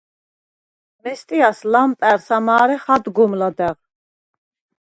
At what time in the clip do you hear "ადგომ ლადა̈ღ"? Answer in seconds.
2.95-3.77